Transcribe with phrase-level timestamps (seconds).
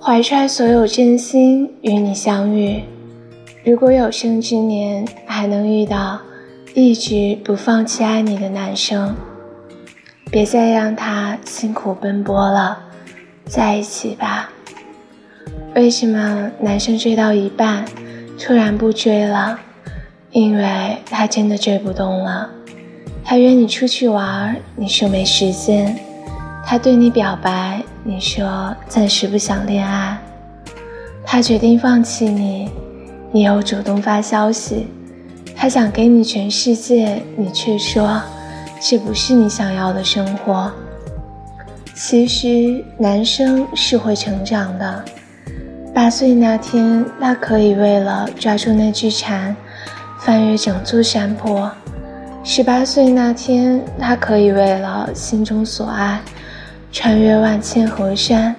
[0.00, 2.82] 怀揣所有真心与你相遇。
[3.64, 6.20] 如果有生之年还能遇到
[6.74, 9.14] 一直不放弃爱你的男生，
[10.30, 12.78] 别再让他辛苦奔波了，
[13.46, 14.50] 在一起吧。
[15.74, 17.84] 为什么男生追到一半
[18.38, 19.58] 突然不追了？
[20.32, 22.50] 因为他真的追不动了。
[23.24, 25.96] 他约你出去玩，你说没时间；
[26.66, 30.18] 他对你表白，你说暂时不想恋爱。
[31.24, 32.70] 他决定放弃你。
[33.32, 34.86] 你又主动发消息，
[35.56, 38.22] 他想给你全世界，你却说
[38.80, 40.70] 这不是你想要的生活。
[41.94, 45.04] 其实男生是会成长的。
[45.92, 49.54] 八岁那天，他可以为了抓住那只蝉，
[50.20, 51.68] 翻越整座山坡；
[52.44, 56.20] 十八岁那天，他可以为了心中所爱，
[56.94, 58.54] 穿越万千河山。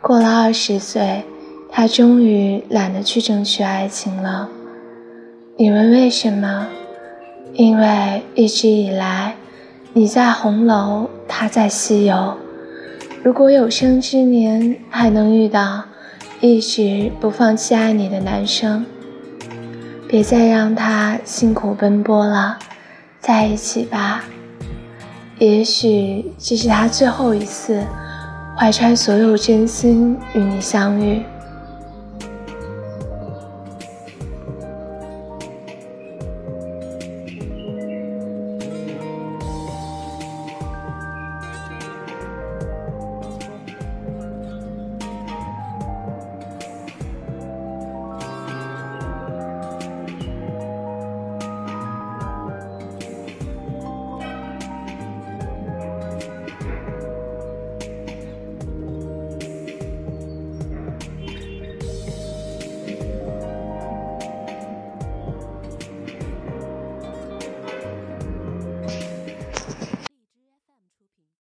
[0.00, 1.22] 过了二十岁。
[1.70, 4.48] 他终于懒得去争取爱情了。
[5.58, 6.66] 你问为什么？
[7.52, 9.36] 因为一直以来，
[9.92, 12.34] 你在红楼，他在西游。
[13.22, 15.84] 如果有生之年还能遇到
[16.40, 18.86] 一直不放弃爱你的男生，
[20.08, 22.58] 别再让他辛苦奔波了，
[23.20, 24.24] 在一起吧。
[25.38, 27.84] 也许这是他最后一次
[28.56, 31.22] 怀揣所有真心与你相遇。